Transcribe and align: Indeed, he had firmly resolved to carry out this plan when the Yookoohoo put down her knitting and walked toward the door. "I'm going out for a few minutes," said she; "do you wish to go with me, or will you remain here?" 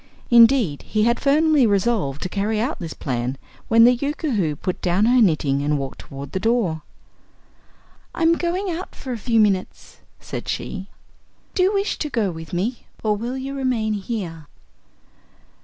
Indeed, 0.31 0.81
he 0.81 1.03
had 1.03 1.19
firmly 1.19 1.67
resolved 1.67 2.23
to 2.23 2.27
carry 2.29 2.59
out 2.59 2.79
this 2.79 2.95
plan 2.95 3.37
when 3.67 3.83
the 3.83 3.93
Yookoohoo 3.95 4.55
put 4.55 4.81
down 4.81 5.05
her 5.05 5.21
knitting 5.21 5.61
and 5.61 5.77
walked 5.77 5.99
toward 5.99 6.31
the 6.31 6.39
door. 6.39 6.81
"I'm 8.15 8.33
going 8.33 8.67
out 8.71 8.95
for 8.95 9.11
a 9.11 9.17
few 9.19 9.39
minutes," 9.39 9.99
said 10.19 10.47
she; 10.47 10.89
"do 11.53 11.61
you 11.61 11.71
wish 11.75 11.99
to 11.99 12.09
go 12.09 12.31
with 12.31 12.51
me, 12.51 12.87
or 13.03 13.15
will 13.15 13.37
you 13.37 13.53
remain 13.53 13.93
here?" 13.93 14.47